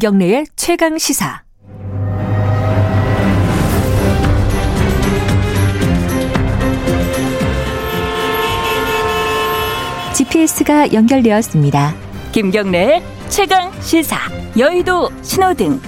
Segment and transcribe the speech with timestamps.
[0.00, 1.42] 김경래의 최강 시사.
[10.16, 11.94] GPS가 연결되었습니다.
[12.32, 14.16] 김경래의 최강 시사.
[14.58, 15.78] 여의도 신호등.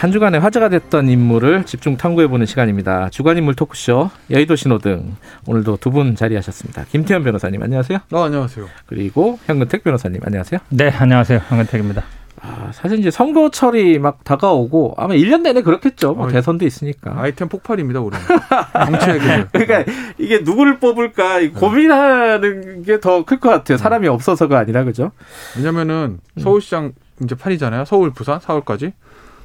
[0.00, 3.10] 한 주간에 화제가 됐던 인물을 집중 탐구해보는 시간입니다.
[3.10, 5.14] 주간 인물 토크쇼 여의도 신호등
[5.46, 6.84] 오늘도 두 분 자리하셨습니다.
[6.90, 7.98] 김태현 변호사님 안녕하세요.
[8.12, 8.66] 어, 안녕하세요.
[8.86, 10.58] 그리고 현근택 변호사님 안녕하세요.
[10.70, 11.40] 네, 안녕하세요.
[11.48, 12.02] 황근택입니다.
[12.40, 16.14] 아, 사실 이제 선거철이 막 다가오고 아마 1년 내내 그렇겠죠.
[16.14, 16.32] 뭐 어이.
[16.32, 17.12] 대선도 있으니까.
[17.20, 18.24] 아이템 폭발입니다, 우리는.
[18.72, 19.48] 정치의 계절.
[19.52, 23.76] 그러니까 이게 누구를 뽑을까 이 고민하는 게 더 클 것 같아요.
[23.76, 25.10] 사람이 없어서가 아니라 그죠?
[25.58, 27.84] 왜냐면은 서울시장 이제 판이잖아요.
[27.84, 28.92] 서울, 부산, 4월까지.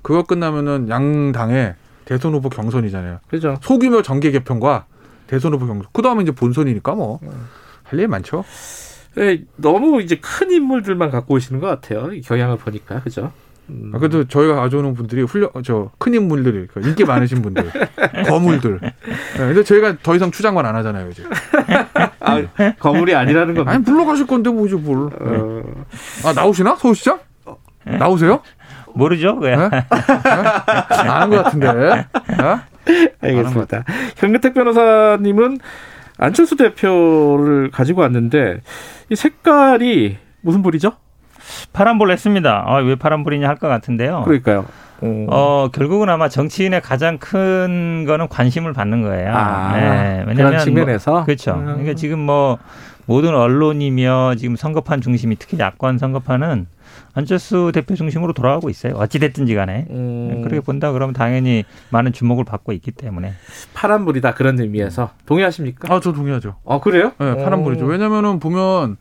[0.05, 1.73] 그거 끝나면은 양당의
[2.05, 3.21] 대선 후보 경선이잖아요.
[3.27, 3.57] 그죠?
[3.63, 4.85] 소규모 정계 개편과
[5.25, 5.87] 대선 후보 경선.
[5.91, 7.19] 그 다음에 이제 본선이니까 뭐.
[7.83, 8.43] 할 일 많죠.
[9.17, 12.13] 예, 너무 이제 큰 인물들만 갖고 오시는 것 같아요.
[12.13, 13.31] 이 경향을 보니까 그죠?
[13.69, 13.91] 음.
[13.95, 17.67] 아, 그래도 저희가 가져오는 분들이 훌륭, 저, 큰 인물들이, 그 인기 많으신 분들,
[18.29, 18.79] 거물들.
[18.81, 18.93] 네,
[19.37, 21.23] 근데 저희가 더 이상 추장관 안 하잖아요, 이제.
[22.19, 22.43] 아,
[22.77, 23.71] 거물이 아니라는 겁니다.
[23.71, 25.09] 아니, 불러가실 건데 뭐지, 뭘.
[25.09, 25.15] 네.
[25.19, 25.63] 어,
[26.25, 26.75] 아, 나오시나?
[26.75, 27.19] 서울시장?
[27.85, 28.41] 나오세요?
[28.95, 29.35] 모르죠?
[29.41, 29.55] 왜?
[29.55, 29.69] 네?
[29.69, 29.83] 네?
[31.09, 31.67] 아는 것 같은데.
[31.67, 32.59] 어?
[33.21, 33.83] 알겠습니다.
[34.17, 35.59] 현근택 변호사님은
[36.17, 38.61] 안철수 대표를 가지고 왔는데
[39.09, 40.93] 이 색깔이 무슨 불이죠?
[41.73, 42.63] 파란불 했습니다.
[42.66, 44.21] 아, 왜 파란불이냐 할 것 같은데요.
[44.25, 44.66] 그러니까요.
[45.01, 49.33] 어, 어, 결국은 아마 정치인의 가장 큰 거는 관심을 받는 거예요.
[49.35, 51.53] 아, 네, 그런 측면에서 뭐, 그렇죠.
[51.55, 51.66] 음.
[51.66, 52.57] 그러니까 지금 뭐
[53.05, 56.67] 모든 언론이며 지금 선거판 중심이 특히 야권 선거판은
[57.16, 58.95] 안철수 대표 중심으로 돌아가고 있어요.
[58.97, 59.88] 어찌 됐든지 간에.
[59.89, 63.34] 음, 그렇게 본다 그러면 당연히 많은 주목을 받고 있기 때문에.
[63.73, 65.94] 파란불이다 그런 의미에서 동의하십니까?
[65.94, 66.57] 아, 저 동의하죠.
[66.66, 67.13] 어 그래요?
[67.17, 67.85] 네, 파란불이죠.
[67.85, 67.88] 어.
[67.88, 68.97] 왜냐면은 보면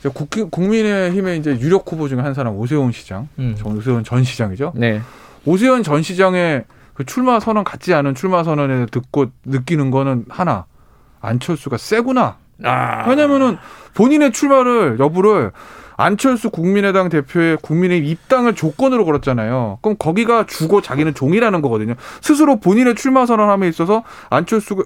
[0.00, 3.54] 이제 국, 국민의힘의 이제 유력 후보 중에 한 사람 오세훈 시장, 음.
[3.56, 4.72] 전- 오세훈 전 시장이죠.
[4.76, 5.00] 네.
[5.46, 10.66] 오세훈 전 시장의 그 출마 선언 같지 않은 출마 선언을 듣고 느끼는 거는 하나
[11.22, 12.36] 안철수가 세구나.
[12.64, 13.56] 아, 왜냐면은
[13.94, 15.50] 본인의 출마를 여부를
[15.96, 19.78] 안철수 국민의당 대표의 국민의 입당을 조건으로 걸었잖아요.
[19.82, 21.94] 그럼 거기가 주고 자기는 종이라는 거거든요.
[22.20, 24.84] 스스로 본인의 출마 선언함에 있어서 안철수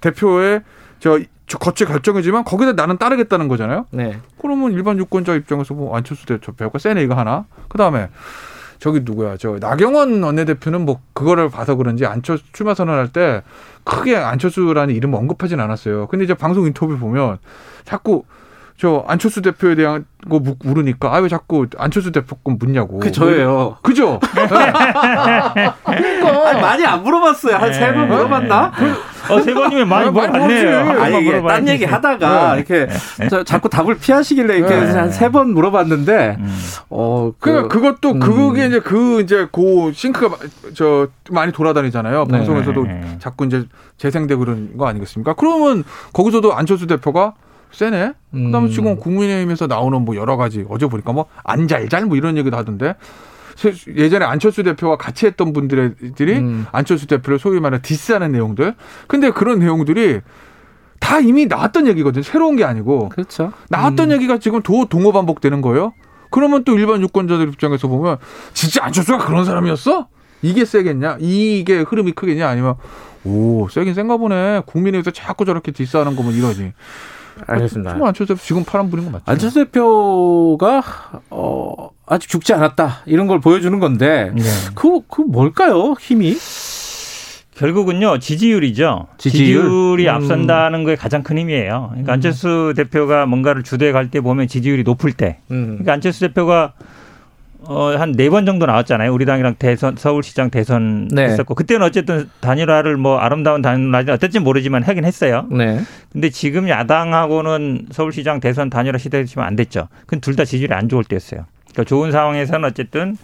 [0.00, 0.62] 대표의
[1.00, 3.86] 저, 저 거치 결정이지만 거기다 나는 따르겠다는 거잖아요.
[3.90, 4.18] 네.
[4.40, 7.44] 그러면 일반 유권자 입장에서 뭐 안철수 대표가 세네 이거 하나.
[7.68, 8.08] 그 다음에
[8.78, 13.42] 저기 누구야 저 나경원 원내대표는 뭐 그거를 봐서 그런지 안철수 출마 선언할 때
[13.84, 16.08] 크게 안철수라는 이름 언급하진 않았어요.
[16.08, 17.38] 근데 이제 방송 인터뷰 보면
[17.84, 18.24] 자꾸
[18.78, 22.98] 저 안철수 대표에 대한 거 묻- 물으니까 아 왜 자꾸 안철수 대표 건 묻냐고.
[22.98, 23.76] 그 저예요.
[23.82, 24.18] 그죠?
[25.84, 27.56] 아, 많이 안 물어봤어요.
[27.56, 28.14] 한 세번 네.
[28.14, 28.72] 물어봤나?
[29.30, 30.78] 어, 세 번이면 많이 아, 많이 물어봤네요.
[31.00, 31.68] 아니 번 이게 딴.
[31.68, 32.88] 얘기 하다가 이렇게
[33.30, 34.90] 저, 자꾸 답을 피하시길래 이렇게 네.
[34.92, 36.58] 한세 번 물어봤는데 음.
[36.90, 38.20] 어 그 러니까 그, 그것도 음.
[38.20, 40.36] 그게 이제 그 이제 고 싱크가 마-
[40.74, 42.24] 저 많이 돌아다니잖아요.
[42.28, 42.38] 네.
[42.38, 43.16] 방송에서도 네.
[43.20, 43.64] 자꾸 이제
[43.98, 45.34] 재생되고 그런 거 아니겠습니까?
[45.34, 47.34] 그러면 거기서도 안철수 대표가
[47.72, 48.12] 세네.
[48.32, 48.70] 그다음에 음.
[48.70, 52.94] 지금 국민의힘에서 나오는 뭐 여러 가지 어제 보니까 뭐 안잘잘 뭐 이런 얘기도 하던데
[53.56, 56.66] 세- 예전에 안철수 대표와 같이 했던 분들들이 음.
[56.72, 58.74] 안철수 대표를 소위 말해 디스하는 내용들.
[59.08, 60.20] 근데 그런 내용들이
[61.00, 62.22] 다 이미 나왔던 얘기거든요.
[62.22, 63.08] 새로운 게 아니고.
[63.10, 63.52] 그렇죠.
[63.70, 65.92] 나왔던 얘기가 지금 도 동호 반복되는 거예요.
[66.30, 68.16] 그러면 또 일반 유권자들 입장에서 보면
[68.54, 70.08] 진짜 안철수가 그런 사람이었어?
[70.40, 71.18] 이게 세겠냐?
[71.20, 72.48] 이게 흐름이 크겠냐?
[72.48, 72.76] 아니면
[73.24, 74.62] 오 세긴 센가 보네.
[74.66, 76.72] 국민의힘에서 자꾸 저렇게 디스하는 거면 이러지.
[77.46, 77.90] 알겠습니다.
[77.90, 79.24] 정말 안철수 대표 지금 파란 불인 거 맞죠?
[79.26, 80.82] 안철수 대표가
[81.30, 84.42] 어 아직 죽지 않았다 이런 걸 보여주는 건데 네.
[84.74, 86.36] 그그 뭘까요 힘이?
[87.54, 89.08] 결국은요 지지율이죠.
[89.18, 89.62] 지지율?
[89.62, 90.00] 지지율?
[90.00, 90.14] 이 음.
[90.14, 91.88] 앞선다는 게 가장 큰 힘이에요.
[91.90, 95.66] 그러니까 안철수 대표가 뭔가를 주도해 갈 때 보면 지지율이 높을 때, 음.
[95.68, 96.72] 그러니까 안철수 대표가
[97.66, 99.12] 어, 한 네 번 정도 나왔잖아요.
[99.12, 101.24] 우리 당이랑 대선 서울시장 대선 네.
[101.24, 105.46] 했었고 그때는 어쨌든 단일화를 뭐 아름다운 단일화지 어떨지 모르지만 하긴 했어요.
[105.50, 105.80] 네.
[106.12, 109.88] 근데 지금 야당하고는 서울시장 대선 단일화 시대지만 안 됐죠.
[110.06, 111.44] 그건 둘 다 지지율이 안 좋을 때였어요.
[111.72, 113.16] 그러니까 좋은 상황에서는 어쨌든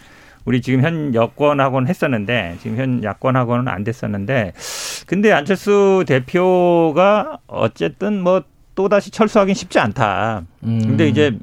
[0.45, 4.53] 우리 지금 현 여권하고는 했었는데 지금 현 야권하고는 안 됐었는데
[5.07, 8.43] 근데 안철수 대표가 어쨌든 뭐
[8.75, 10.43] 또다시 철수하긴 쉽지 않다.
[10.63, 10.79] 음.
[10.83, 11.37] 근데 이제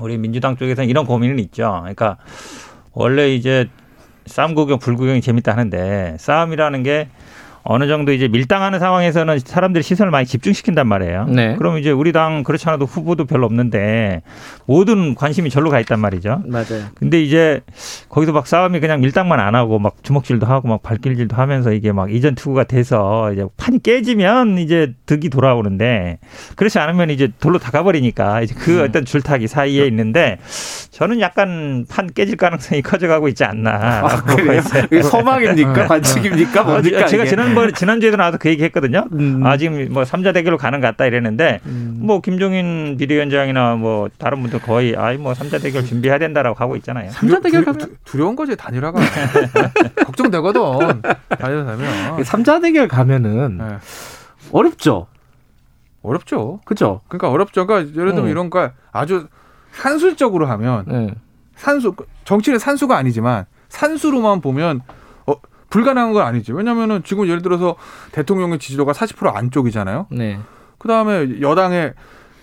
[0.00, 1.78] 우리 민주당 쪽에서는 이런 고민은 있죠.
[1.80, 2.16] 그러니까
[2.92, 3.68] 원래 이제
[4.26, 7.08] 싸움 구경 불구경이 재밌다 하는데 싸움이라는 게
[7.62, 11.26] 어느 정도 이제 밀당하는 상황에서는 사람들이 시선을 많이 집중시킨단 말이에요.
[11.26, 11.56] 네.
[11.56, 14.22] 그럼 이제 우리 당 그렇지 않아도 후보도 별로 없는데
[14.66, 16.42] 모든 관심이 절로 가 있단 말이죠.
[16.46, 16.84] 맞아요.
[16.94, 17.60] 근데 이제
[18.08, 22.12] 거기서 막 싸움이 그냥 밀당만 안 하고 막 주먹질도 하고 막 발길질도 하면서 이게 막
[22.12, 26.18] 이전 투구가 돼서 이제 판이 깨지면 이제 득이 돌아오는데
[26.56, 30.38] 그렇지 않으면 이제 돌로 다 가버리니까 이제 그 어떤 줄타기 사이에 있는데
[30.90, 34.06] 저는 약간 판 깨질 가능성이 커져가고 있지 않나.
[34.26, 34.62] 그래요?
[34.90, 35.86] 이게 소망입니까?
[35.86, 36.62] 반칙입니까?
[36.62, 37.00] 뭡니까?
[37.00, 37.30] 아, 제가 이게?
[37.50, 39.06] 지난번 지난주에도 나와서 그 얘기 했거든요.
[39.12, 39.44] 음.
[39.44, 41.98] 아 지금 뭐 삼자 대결로 가는 것 같다 이랬는데 음.
[42.02, 47.10] 뭐 김종인 비대위원장이나 뭐 다른 분들 거의 아이 뭐 삼자 대결 준비해야 된다라고 하고 있잖아요.
[47.10, 49.00] 삼자 대결 두- 가면 두- 두려운 거지 단일화가
[50.06, 51.02] 걱정되거든
[51.38, 53.64] 단일화 되면 삼자 대결 가면은 네.
[54.52, 55.06] 어렵죠.
[56.02, 56.60] 어렵죠.
[56.64, 57.00] 그죠?
[57.08, 57.66] 그러니까 어렵죠.
[57.66, 58.30] 그러니까 예를 들면 음.
[58.30, 59.26] 이런 거 아주
[59.72, 61.14] 산술적으로 하면 네.
[61.56, 61.94] 산수
[62.24, 64.94] 정치는 산수가 아니지만 산수로만 보면 어,
[65.70, 66.52] 불가능한 건 아니지.
[66.52, 67.76] 왜냐면은 지금 예를 들어서
[68.12, 70.06] 대통령의 지지도가 40% 안쪽이잖아요.
[70.10, 70.38] 네.
[70.78, 71.94] 그 다음에 여당의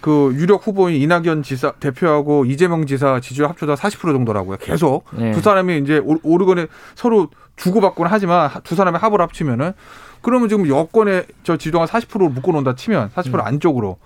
[0.01, 4.57] 그 유력 후보인 이낙연 지사 대표하고 이재명 지사 지지율 합쳐서 40% 정도라고요.
[4.57, 5.31] 계속 네.
[5.31, 9.73] 두 사람이 이제 오- 오르건에 서로 주고받고는 하지만 두 사람의 합을 합치면은
[10.21, 13.97] 그러면 지금 여권의 저 지지도가 40%를 묶어놓는다 치면 40% 안쪽으로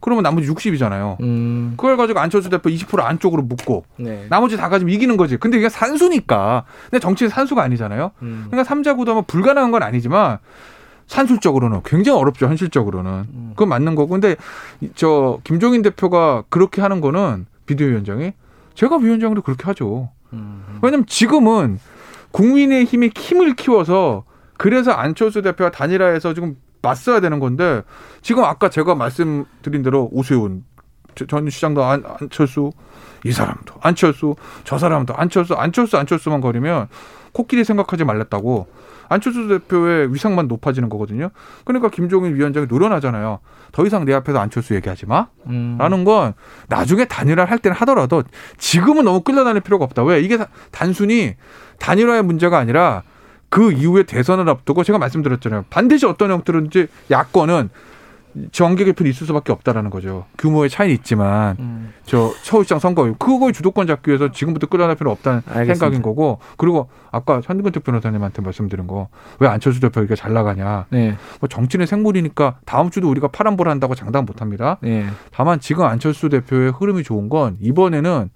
[0.00, 1.20] 그러면 나머지 60이잖아요.
[1.20, 1.74] 음.
[1.76, 4.26] 그걸 가지고 안철수 대표 20% 안쪽으로 묶고 네.
[4.30, 5.36] 나머지 다 가지면 이기는 거지.
[5.36, 6.64] 근데 이게 산수니까.
[6.90, 8.10] 근데 정치는 산수가 아니잖아요.
[8.22, 8.46] 음.
[8.48, 10.38] 그러니까 삼자 구도면 불가능한 건 아니지만
[11.06, 12.46] 산술적으로는 굉장히 어렵죠.
[12.46, 13.10] 현실적으로는.
[13.10, 13.50] 음.
[13.54, 14.08] 그건 맞는 거고.
[14.12, 14.36] 근데
[14.80, 18.32] 이- 저 김종인 대표가 그렇게 하는 거는 비대위원장이
[18.74, 20.10] 제가 위원장으로 그렇게 하죠.
[20.32, 20.78] 음.
[20.82, 21.78] 왜냐면 지금은
[22.30, 24.24] 국민의 힘이 힘을 키워서
[24.56, 27.82] 그래서 안철수 대표가 단일화해서 지금 맞서야 되는 건데
[28.22, 30.64] 지금 아까 제가 말씀드린 대로 오세훈
[31.14, 32.70] 저- 전 시장도 안, 안철수
[33.24, 34.34] 이 사람도 안철수
[34.64, 36.88] 저 사람도 안철수 안철수 안철수만 거리면
[37.32, 38.66] 코끼리 생각하지 말랬다고
[39.08, 41.30] 안철수 대표의 위상만 높아지는 거거든요.
[41.64, 43.40] 그러니까 김종인 위원장이 노련하잖아요.
[43.72, 45.26] 더 이상 내 앞에서 안철수 얘기하지 마.
[45.46, 45.74] 음.
[45.80, 46.32] 라는 건
[46.68, 48.22] 나중에 단일화를 할 때는 하더라도
[48.56, 50.04] 지금은 너무 끌려다닐 필요가 없다.
[50.04, 50.20] 왜?
[50.20, 51.34] 이게 다- 단순히
[51.80, 53.02] 단일화의 문제가 아니라
[53.50, 55.66] 그 이후에 대선을 앞두고 제가 말씀드렸잖아요.
[55.70, 57.68] 반드시 어떤 형태로든지 야권은
[58.52, 60.24] 정계 개편이 있을 수밖에 없다라는 거죠.
[60.38, 61.92] 규모의 차이는 있지만 음.
[62.04, 65.74] 저 서울시장 선거 그거의 주도권 잡기 위해서 지금부터 끌어낼 필요 없다는 알겠습니다.
[65.74, 69.08] 생각인 거고 그리고 아까 현근택 변호사님한테 말씀드린 거
[69.40, 71.16] 왜 안철수 대표 이렇게 잘 나가냐 네.
[71.40, 74.78] 뭐 정치는 생물이니까 다음 주도 우리가 파란볼 한다고 장담 못합니다.
[74.80, 75.06] 네.
[75.32, 78.30] 다만 지금 안철수 대표의 흐름이 좋은 건 이번에는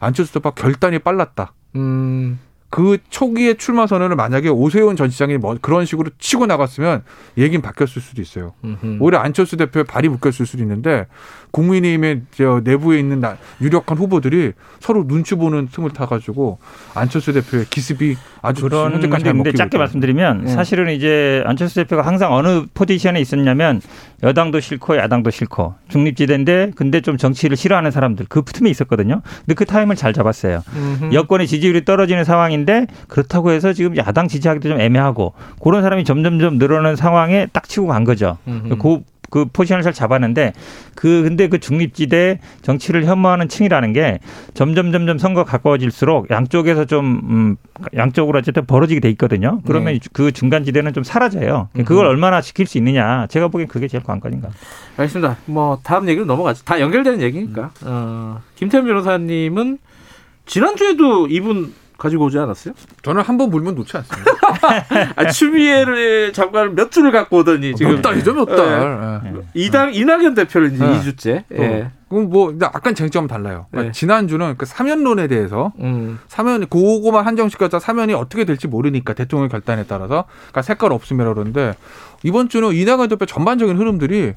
[0.00, 1.52] 안철수 대표가 결단이 빨랐다.
[1.76, 2.40] 음.
[2.68, 7.02] 그 초기에 출마 선언을 만약에 오세훈 전 시장이 뭐 그런 식으로 치고 나갔으면
[7.38, 8.52] 얘기는 바뀌었을 수도 있어요.
[8.64, 8.98] 음흠.
[9.00, 11.06] 오히려 안철수 대표의 발이 묶였을 수도 있는데
[11.52, 16.58] 국민의힘의 저 내부에 있는 나- 유력한 후보들이 서로 눈치 보는 틈을 타가지고
[16.94, 19.78] 안철수 대표의 기습이 아주 그런 현재까지 잘 문제인데 먹히고 짧게.
[19.78, 20.50] 말씀드리면 네.
[20.52, 23.80] 사실은 이제 안철수 대표가 항상 어느 포지션에 있었냐면
[24.22, 29.22] 여당도 싫고 야당도 싫고 중립지대인데 근데 좀 정치를 싫어하는 사람들 그 틈에 있었거든요.
[29.40, 30.62] 근데 그 타임을 잘 잡았어요.
[30.74, 31.14] 음흠.
[31.14, 32.65] 여권의 지지율이 떨어지는 상황인데
[33.08, 38.04] 그렇다고 해서 지금 야당 지지하기도 좀 애매하고 그런 사람이 점점점 늘어나는 상황에 딱 치고 간
[38.04, 38.38] 거죠.
[38.48, 38.76] 음흠.
[38.78, 40.52] 그, 그 포지션을 잘 잡았는데
[40.94, 44.20] 그 근데 그 중립지대 정치를 혐오하는 층이라는 게
[44.54, 47.56] 점점 점점 선거 가까워질수록 양쪽에서 좀 음,
[47.96, 49.60] 양쪽으로 어쨌든 벌어지게 돼 있거든요.
[49.66, 50.00] 그러면 네.
[50.12, 51.68] 그 중간 지대는 좀 사라져요.
[51.84, 53.26] 그걸 얼마나 지킬 수 있느냐.
[53.28, 54.50] 제가 보기엔 그게 제일 관건인가.
[54.96, 55.36] 알겠습니다.
[55.46, 56.64] 뭐 다음 얘기로 넘어가죠.
[56.64, 57.72] 다 연결되는 얘기니까.
[57.84, 59.78] 어, 김태현 변호사님은
[60.46, 62.74] 지난주에도 이분 가지고 오지 않았어요?
[63.02, 64.32] 저는 한 번 물면 놓지 않습니다.
[65.16, 69.22] 아, 추미애를 잠깐 몇 주를 갖고 오더니 지금 몇 달이죠, 몇 달.
[69.26, 69.42] 예.
[69.54, 71.00] 이당 이낙연 대표를 이제 네.
[71.00, 71.44] 2주째.
[71.56, 71.62] 또.
[71.62, 71.90] 예.
[72.08, 73.66] 그럼 뭐 약간 쟁점은 달라요.
[73.70, 73.98] 그러니까 네.
[73.98, 76.18] 지난주는 그 사면론에 대해서 음.
[76.28, 81.74] 사면 그거만 한정시켜서 사면이 어떻게 될지 모르니까 대통령 결단에 따라서 그러니까 색깔 없으면 그러는데
[82.22, 84.34] 이번 주는 이낙연 대표 전반적인 흐름들이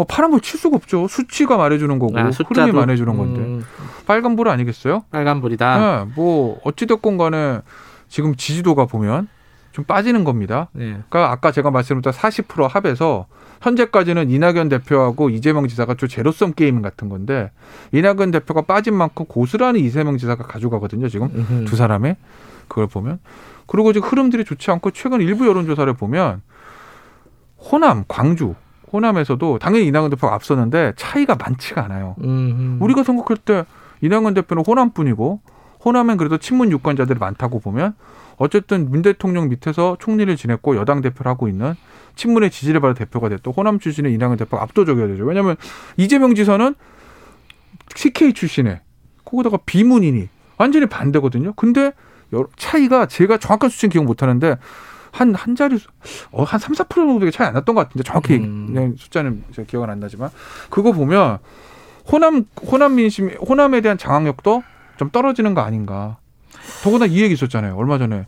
[0.00, 1.08] 뭐 파란불 칠 수가 없죠.
[1.08, 3.64] 수치가 말해주는 거고 아, 흐름이 말해주는 건데 음,
[4.06, 5.04] 빨간불 아니겠어요?
[5.10, 5.78] 빨간불이다.
[6.06, 7.60] 네, 뭐 어찌됐건 간에
[8.08, 9.28] 지금 지지도가 보면
[9.72, 10.70] 좀 빠지는 겁니다.
[10.72, 10.96] 네.
[11.10, 13.26] 그러니까 아까 제가 말씀드렸던 40% 합에서
[13.60, 17.50] 현재까지는 이낙연 대표하고 이재명 지사가 좀 제로섬 게임 같은 건데
[17.92, 21.10] 이낙연 대표가 빠진 만큼 고스란히 이재명 지사가 가져가거든요.
[21.10, 21.64] 지금 음흠.
[21.66, 22.16] 두 사람의
[22.68, 23.18] 그걸 보면
[23.66, 26.40] 그리고 지금 흐름들이 좋지 않고 최근 일부 여론조사를 보면
[27.58, 28.54] 호남, 광주,
[28.92, 32.16] 호남에서도 당연히 이낙연 대표가 앞서는데 차이가 많지가 않아요.
[32.22, 32.82] 음흠.
[32.82, 33.64] 우리가 생각할 때
[34.00, 35.40] 이낙연 대표는 호남뿐이고
[35.84, 37.94] 호남엔 그래도 친문 유권자들이 많다고 보면
[38.36, 41.74] 어쨌든 문 대통령 밑에서 총리를 지냈고 여당 대표를 하고 있는
[42.16, 45.24] 친문의 지지를 받은 대표가 됐고 호남 출신의 이낙연 대표가 압도적이어야 되죠.
[45.24, 45.56] 왜냐하면
[45.96, 46.74] 이재명 지사는
[47.94, 48.80] CK 출신에
[49.24, 50.28] 거기다가 비문이니
[50.58, 51.52] 완전히 반대거든요.
[51.54, 51.92] 근데
[52.56, 54.56] 차이가 제가 정확한 수치는 기억 못하는데
[55.12, 55.88] 한, 한 자리, 수-
[56.30, 58.66] 어, 한 3, 4% 정도밖에 차이 안 났던 것 같은데 정확히 음.
[58.72, 60.30] 그냥 숫자는 제가 기억은 안 나지만
[60.70, 61.38] 그거 보면
[62.10, 64.62] 호남, 호남 민심, 호남에 대한 장악력도
[64.96, 66.18] 좀 떨어지는 거 아닌가.
[66.82, 67.76] 더구나 이 얘기 있었잖아요.
[67.76, 68.26] 얼마 전에.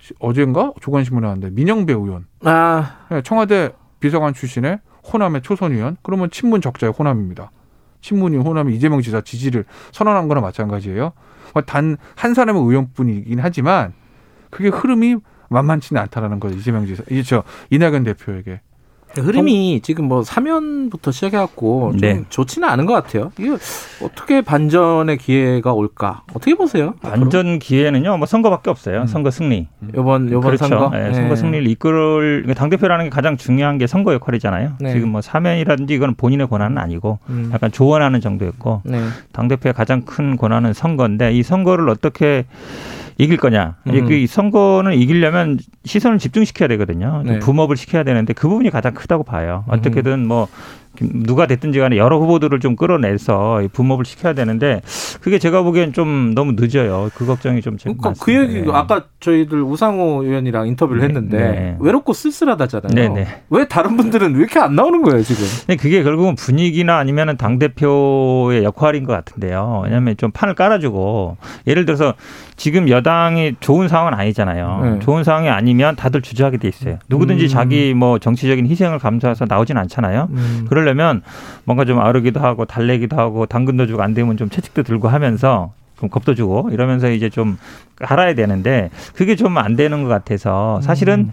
[0.00, 0.72] 시- 어젠가?
[0.80, 2.26] 조간신문에 나왔는데 민영배 의원.
[2.44, 4.78] 아, 네, 청와대 비서관 출신의
[5.12, 5.96] 호남의 초선 의원.
[6.02, 7.50] 그러면 친문 적자의 호남입니다.
[8.00, 11.12] 친문이 호남이 이재명 지사 지지를 선언한 거나 마찬가지예요.
[11.66, 13.92] 단 한 사람의 의원뿐이긴 하지만
[14.50, 15.16] 그게 흐름이
[15.50, 16.56] 만만치는 않다라는 거죠.
[16.56, 17.02] 이재명 지사.
[17.10, 18.60] 이저 이낙연 대표에게.
[19.16, 22.22] 흐름이 지금 뭐 사면부터 시작해갖고 좀 네.
[22.28, 23.32] 좋지는 않은 것 같아요.
[23.38, 23.50] 이게
[24.04, 26.22] 어떻게 반전의 기회가 올까?
[26.32, 26.94] 어떻게 보세요?
[27.00, 29.06] 반전 기회는요, 뭐 선거밖에 없어요.
[29.06, 29.66] 선거 승리.
[29.88, 30.68] 이번 이번 그렇죠.
[30.68, 31.14] 선거, 예, 네.
[31.14, 34.74] 선거 승리를 이끌 당 대표라는 게 가장 중요한 게 선거 역할이잖아요.
[34.80, 34.92] 네.
[34.92, 37.50] 지금 뭐 사면이라든지 이건 본인의 권한은 아니고 음.
[37.52, 39.00] 약간 조언하는 정도였고 네.
[39.32, 42.46] 당 대표의 가장 큰 권한은 선거인데 이 선거를 어떻게
[43.20, 43.76] 이길 거냐.
[43.86, 44.06] 음.
[44.06, 47.22] 그이 선거는 이기려면 시선을 집중시켜야 되거든요.
[47.24, 47.38] 네.
[47.38, 49.64] 붐업을 시켜야 되는데 그 부분이 가장 크다고 봐요.
[49.68, 49.74] 음.
[49.74, 50.48] 어떻게든 뭐
[50.98, 54.82] 누가 됐든지 간에 여러 후보들을 좀 끌어내서 이 붐업을 시켜야 되는데
[55.20, 57.10] 그게 제가 보기엔 좀 너무 늦어요.
[57.14, 58.34] 그 걱정이 좀 제가 그러니까 그.
[58.40, 58.72] 얘기 예.
[58.72, 61.76] 아까 저희들 우상호 의원이랑 인터뷰를 네, 했는데 네.
[61.80, 62.94] 외롭고 쓸쓸하다잖아요.
[62.94, 63.26] 네, 네.
[63.50, 65.44] 왜 다른 분들은 왜 이렇게 안 나오는 거예요 지금?
[65.76, 69.82] 그게 결국은 분위기나 아니면은 당 대표의 역할인 것 같은데요.
[69.84, 72.14] 왜냐하면 좀 판을 깔아주고 예를 들어서
[72.56, 74.80] 지금 여당이 좋은 상황은 아니잖아요.
[74.82, 74.98] 네.
[75.00, 76.98] 좋은 상황이 아니면 다들 주저하게 돼 있어요.
[77.08, 77.48] 누구든지 음.
[77.48, 80.28] 자기 뭐 정치적인 희생을 감수해서 나오진 않잖아요.
[80.30, 80.66] 음.
[80.68, 81.22] 그 러려면
[81.64, 86.08] 뭔가 좀 아르기도 하고 달래기도 하고 당근도 주고 안 되면 좀 채찍도 들고 하면서 좀
[86.08, 87.58] 겁도 주고 이러면서 이제 좀
[88.00, 91.30] 알아야 되는데 그게 좀 안 되는 것 같아서 사실은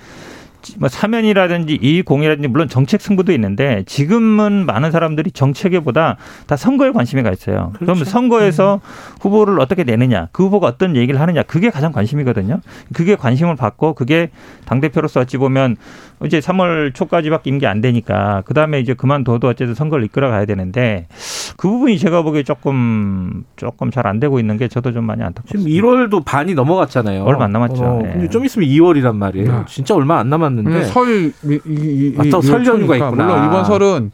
[0.80, 7.32] 뭐 사면이라든지 이공이라든지 물론 정책 승부도 있는데 지금은 많은 사람들이 정책에보다 다 선거에 관심이 가
[7.32, 7.72] 있어요.
[7.78, 8.06] 그럼 그렇죠.
[8.06, 8.82] 선거에서
[9.22, 12.60] 후보를 어떻게 내느냐, 그 후보가 어떤 얘기를 하느냐, 그게 가장 관심이거든요.
[12.94, 14.30] 그게 관심을 받고 그게
[14.66, 15.76] 당 대표로서 어찌 보면
[16.26, 21.08] 이제 3월 초까지밖에 임기 안 되니까 그 다음에 이제 그만둬도 어쨌든 선거를 이끌어 가야 되는데
[21.58, 25.28] 그 부분이 제가 보기에 조금 조금 잘 안 되고 있는 게 저도 좀 많이 지금
[25.28, 25.70] 안타깝습니다.
[25.70, 27.24] 1월도 반이 넘어갔잖아요.
[27.24, 27.84] 얼마 안 남았죠.
[27.84, 28.12] 어, 예.
[28.14, 29.52] 근데 좀 있으면 2월이란 말이에요.
[29.52, 29.64] 네.
[29.68, 30.70] 진짜 얼마 안 남았 는데.
[30.70, 33.26] 왜냐면 설, 이, 이, 이, 아, 설 연휴가 있구나.
[33.26, 34.12] 물론 이번 설은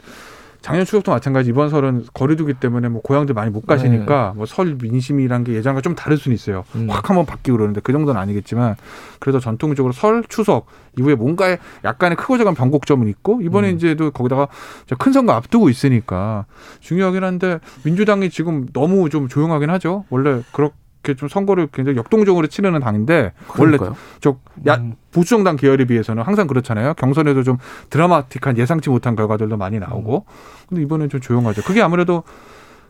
[0.64, 5.56] 작년 추석도 마찬가지 이번 설은 거리두기 때문에 뭐 고향들 많이 못 가시니까 뭐설 민심이란 게
[5.56, 6.64] 예전과 좀 다를 수는 있어요.
[6.72, 6.84] 네.
[6.84, 6.90] 음.
[6.90, 8.78] 확 한번 바뀌고 그러는데 그 정도는 아니겠지만
[9.20, 13.76] 그래도 전통적으로 설 추석 이후에 뭔가 약간의 크고 작은 변곡점은 있고 이번에 음.
[13.76, 14.48] 이제도 거기다가
[14.88, 16.46] 저큰 선거 앞두고 있으니까
[16.80, 20.06] 중요하긴 한데 민주당이 지금 너무 좀 조용하긴 하죠.
[20.10, 20.72] 원래 그렇
[21.04, 23.96] 게 좀 선거를 굉장히 역동적으로 치르는 당인데 원래 그러니까요.
[24.22, 24.96] 저 야, 음.
[25.12, 26.96] 보수정당 계열에 비해서는 항상 그렇잖아요.
[26.96, 27.58] 경선에도 좀
[27.90, 30.26] 드라마틱한 예상치 못한 결과들도 많이 나오고.
[30.68, 31.62] 근데 이번엔 좀 조용하죠.
[31.64, 32.24] 그게 아무래도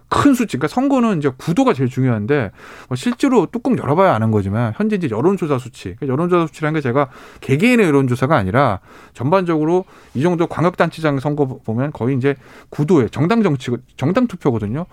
[0.09, 0.57] 큰 수치.
[0.57, 2.51] 그러니까 선거는 이제 구도가 제일 중요한데
[2.87, 5.95] 뭐 실제로 뚜껑 열어봐야 아는 거지만 현재 이제 여론조사 수치.
[5.95, 7.09] 그러니까 여론조사 수치라는 게 제가
[7.41, 8.79] 개개인의 여론조사가 아니라
[9.13, 12.35] 전반적으로 이 정도 광역단체장 선거 보면 거의 이제
[12.69, 14.85] 구도에 정당 정치, 정당 투표거든요.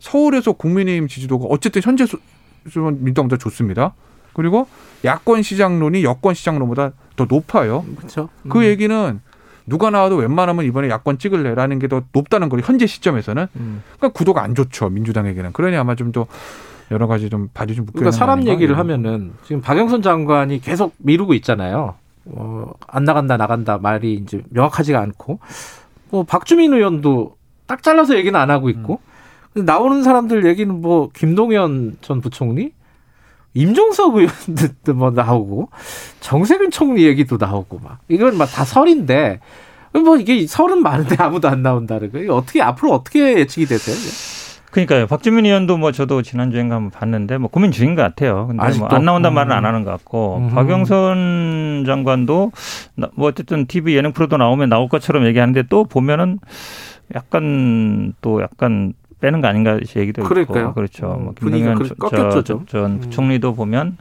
[0.00, 2.04] 서울에서 국민의힘 지지도가 어쨌든 현재
[2.64, 3.94] 민주당보다 좋습니다.
[4.32, 4.66] 그리고
[5.04, 7.84] 야권 시장론이 여권 시장론보다 더 높아요.
[7.96, 8.28] 그렇죠.
[8.48, 9.20] 그 얘기는
[9.66, 12.62] 누가 나와도 웬만하면 이번에 야권 찍을래라는 게 더 높다는 거예요.
[12.66, 13.46] 현재 시점에서는.
[13.56, 13.82] 음.
[13.96, 14.88] 그러니까 구도가 안 좋죠.
[14.90, 15.52] 민주당에게는.
[15.52, 16.26] 그러니 아마 좀 더
[16.90, 18.52] 여러 가지 좀 발이 좀 묶여 그러니까 사람 거 아닌가?
[18.52, 18.76] 얘기를 예.
[18.76, 21.94] 하면은 지금 박영선 장관이 계속 미루고 있잖아요.
[22.26, 25.38] 어, 안 나간다 나간다 말이 이제 명확하지가 않고
[26.10, 29.13] 뭐 박주민 의원도 딱 잘라서 얘기는 안 하고 있고 근데
[29.54, 32.72] 나오는 사람들 얘기는 뭐 김동연 전 부총리
[33.54, 35.68] 임종석 의원도 뭐 나오고
[36.20, 39.40] 정세균 총리 얘기도 나오고 막 이건 막 다 설인데
[39.92, 43.94] 뭐 이게 설은 많은데 아무도 안 나온다는 거 이거 어떻게 앞으로 어떻게 예측이 되세요?
[44.72, 45.06] 그러니까요.
[45.06, 48.48] 박주민 의원도 뭐 저도 지난주인가 한번 봤는데 뭐 고민 중인 것 같아요.
[48.48, 48.88] 근데 아직도?
[48.88, 49.56] 뭐안 나온다는 말은 음.
[49.56, 50.50] 안 하는 것 같고 음.
[50.52, 52.50] 박영선 장관도
[52.96, 56.40] 나- 뭐 어쨌든 TV 예능 프로도 나오면 나올 것처럼 얘기하는데 또 보면은
[57.14, 60.64] 약간 또 약간 빼는 거 아닌가 얘기도 그러니까요.
[60.64, 61.16] 있고 그렇죠.
[61.18, 62.66] 음, 뭐 분위기가 김동연 그- 꺾였죠, 좀.
[62.66, 63.00] 전 음.
[63.00, 63.96] 부총리도 보면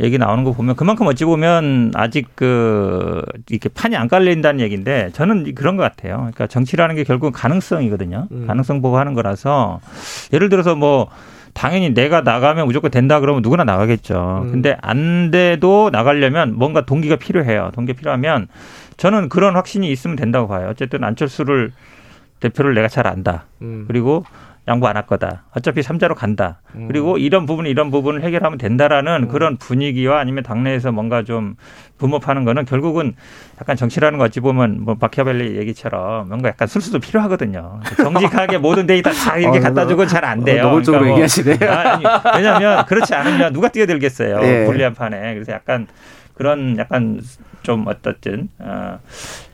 [0.00, 5.54] 얘기 나오는 거 보면 그만큼 어찌 보면 아직 그 이렇게 판이 안 깔린다는 얘기인데 저는
[5.54, 6.16] 그런 것 같아요.
[6.18, 8.28] 그러니까 정치라는 게 결국 가능성이거든요.
[8.30, 8.46] 음.
[8.46, 9.80] 가능성 보고 하는 거라서
[10.32, 11.08] 예를 들어서 뭐
[11.52, 14.44] 당연히 내가 나가면 무조건 된다 그러면 누구나 나가겠죠.
[14.46, 14.52] 음.
[14.52, 17.70] 근데 안 돼도 나가려면 뭔가 동기가 필요해요.
[17.74, 18.46] 동기 필요하면
[18.96, 20.68] 저는 그런 확신이 있으면 된다고 봐요.
[20.70, 21.72] 어쨌든 안철수를
[22.40, 23.44] 대표를 내가 잘 안다.
[23.62, 23.84] 음.
[23.86, 24.24] 그리고
[24.68, 25.44] 양보 안 할 거다.
[25.56, 26.60] 어차피 삼자로 간다.
[26.76, 26.86] 음.
[26.86, 31.56] 그리고 이런 부분 이런 부분을 해결하면 된다라는 그런 분위기와 아니면 당내에서 뭔가 좀
[31.98, 33.14] 붐업하는 거는 결국은
[33.60, 37.80] 약간 정치라는 거 어찌 보면 뭐 마키아벨리 얘기처럼 뭔가 약간 술수도 필요하거든요.
[37.96, 40.62] 정직하게 모든 데이터 다 이렇게 어, 갖다 주고 잘 안 돼요.
[40.62, 41.70] 어, 노골적으로 그러니까 뭐 얘기하시네요.
[41.70, 42.04] 아니,
[42.36, 44.40] 왜냐하면 그렇지 않으면 누가 뛰어들겠어요.
[44.44, 44.66] 예.
[44.66, 45.34] 불리한 판에.
[45.34, 45.86] 그래서 약간
[46.34, 47.20] 그런 약간
[47.62, 48.98] 좀 어떻든 어,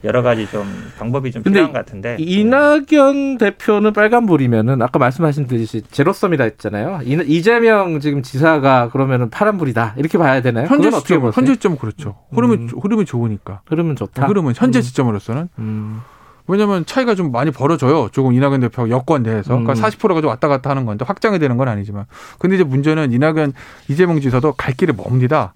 [0.04, 0.64] 여러 가지 좀
[0.98, 7.00] 방법이 좀 필요한 것 같은데 이낙연 대표는 빨간불이면은 아까 말씀하신 듯이 제로섬이라 했잖아요.
[7.04, 10.66] 이- 이재명 지금 지사가 그러면은 파란불이다 이렇게 봐야 되나요?
[10.66, 11.32] 현재 어떻게 시점 보세요?
[11.34, 12.16] 현재 시점은 그렇죠.
[12.32, 12.68] 흐름이 음.
[12.80, 13.60] 흐름이 좋으니까.
[13.66, 14.26] 흐름은 좋다.
[14.26, 14.82] 흐름은 현재 음.
[14.82, 16.00] 시점으로서는 음.
[16.48, 18.08] 왜냐하면 차이가 좀 많이 벌어져요.
[18.12, 19.48] 조금 이낙연 대표 여권 내에서.
[19.58, 19.82] 그러니까 음.
[19.82, 22.04] 40%가 좀 왔다 갔다 하는 건데 확장이 되는 건 아니지만.
[22.38, 23.52] 근데 이제 문제는 이낙연
[23.88, 25.54] 이재명 지사도 갈 길이 멉니다.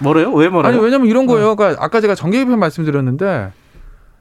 [0.00, 0.32] 뭐래요?
[0.32, 0.72] 왜 뭐래요?
[0.72, 1.54] 아니 왜냐면 이런 거예요.
[1.56, 3.52] 그러니까 아까 제가 정계개편 말씀드렸는데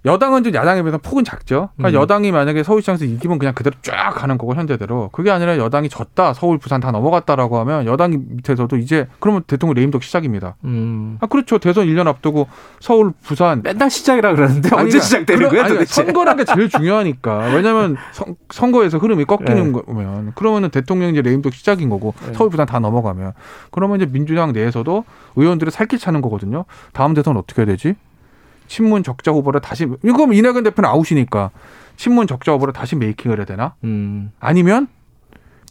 [0.06, 1.70] 여당은 좀 야당에 비해서 폭은 작죠.
[1.76, 2.02] 그러니까 음.
[2.02, 6.58] 여당이 만약에 서울시장에서 이기면 그냥 그대로 쫙 가는 거고 현재대로 그게 아니라 여당이 졌다 서울
[6.58, 10.56] 부산 다 넘어갔다라고 하면 여당 밑에서도 이제 그러면 대통령 레임덕 시작입니다.
[10.64, 11.18] 음.
[11.20, 11.58] 아 그렇죠.
[11.58, 12.48] 대선 1년 앞두고
[12.80, 16.04] 서울 부산 맨날 시작이라 그러는데 아니, 언제 시작되는 거야 도대체?
[16.04, 17.50] 선거라는 게 제일 중요하니까.
[17.54, 19.82] 왜냐하면 선, 선거에서 흐름이 꺾이는 네.
[19.82, 22.34] 거면 그러면은 대통령 이제 레임덕 시작인 거고 네.
[22.34, 23.34] 서울 부산 다 넘어가면
[23.72, 25.04] 그러면 이제 민주당 내에서도
[25.36, 26.66] 의원들의 살길 차는 거거든요.
[26.94, 27.96] 다음 대선 어떻게 해야 되지?
[28.70, 31.50] 친문 적자 후보를 다시 이거 이낙연 대표는 아웃이니까
[31.98, 33.74] 친문 적자 후보를 다시 메이킹을 해야 되나?
[33.84, 34.32] 음.
[34.40, 34.88] 아니면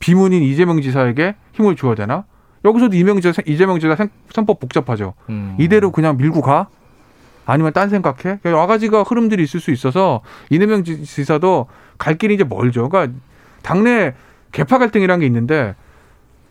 [0.00, 2.24] 비문인 이재명 지사에게 힘을 줘야 되나?
[2.64, 5.14] 여기서도 이명 지사, 이재명 지사 선- 선법 복잡하죠.
[5.30, 5.56] 음.
[5.58, 6.68] 이대로 그냥 밀고 가?
[7.46, 8.40] 아니면 딴 생각해?
[8.44, 12.88] 여러 가지가 흐름들이 있을 수 있어서 이재명 지- 지사도 갈 길이 이제 멀죠.
[12.88, 13.16] 그러니까
[13.62, 14.14] 당내
[14.52, 15.74] 개파 갈등이라는 게 있는데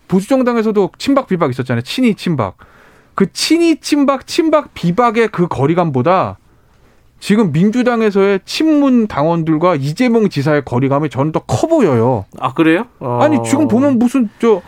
[0.08, 1.82] 보수 정당에서도 친박 비박 있었잖아요.
[1.84, 2.56] 친이 친박.
[3.18, 6.38] 그 친이 친박 친박 비박의 그 거리감보다
[7.20, 12.26] 지금 민주당에서의 친문 당원들과 이재명 지사의 거리감이 저는 더 커 보여요.
[12.40, 12.86] 아 그래요?
[13.00, 13.18] 어.
[13.24, 14.62] 아니 지금 보면 무슨 저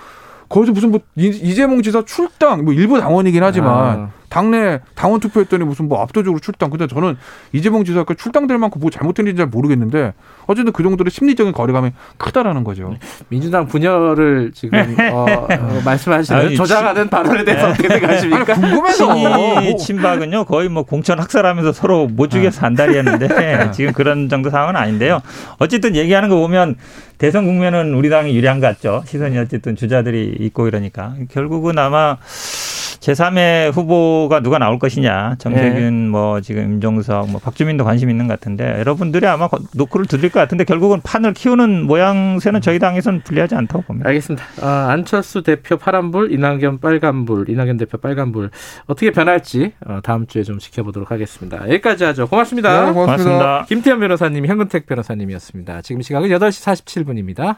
[0.50, 4.10] 거기서 무슨 뭐 이- 이재명 지사 출당 뭐 일부 당원이긴 하지만 아.
[4.30, 6.70] 당내 당원 투표했더니 무슨 뭐 압도적으로 출당.
[6.70, 7.18] 근데 저는
[7.52, 10.14] 이재명 지사가 출당될 만큼 뭐 잘못했는지 잘 모르겠는데
[10.48, 12.96] 어쨌든 그 정도로 심리적인 거리감이 크다라는 거죠.
[13.30, 14.80] 민주당 분열을 지금
[15.12, 18.54] 어, 어, 말씀하시는 아니, 조장하는 발언에 대해서 어떻게 생각하십니까?
[18.54, 24.76] 궁금해서 친이 친박은요 거의 뭐 공천 학살하면서 서로 못 죽여서 안달이었는데 지금 그런 정도 상황은
[24.76, 25.22] 아닌데요.
[25.58, 26.76] 어쨌든 얘기하는 거 보면
[27.18, 29.04] 대선 국면은 우리 당이 유리한 것 같죠.
[29.06, 32.18] 시선이 어쨌든 주자들이 있고 이러니까 결국은 아마
[33.00, 35.36] 제3의 후보가 누가 나올 것이냐.
[35.40, 40.32] 정세균 뭐 지금 임종석 뭐 박주민도 관심 있는 것 같은데 여러분들이 아마 거- 노크를 두드릴
[40.32, 44.10] 것 같은데 결국은 판을 키우는 모양새는 저희 당에서는 불리하지 않다고 봅니다.
[44.10, 44.44] 알겠습니다.
[44.62, 48.50] 아, 안철수 대표 파란불, 이낙연 빨간불, 이낙연 대표 빨간불
[48.88, 51.62] 어떻게 변할지 어, 다음 주에 좀 지켜보도록 하겠습니다.
[51.70, 52.28] 여기까지 하죠.
[52.28, 52.70] 고맙습니다.
[52.88, 53.06] 네, 고맙습니다.
[53.16, 53.66] 고맙습니다.
[53.68, 55.82] 김태현 변호사님, 현근택 변호사님이었습니다.
[55.84, 57.58] 지금 시각은 8시 47분입니다.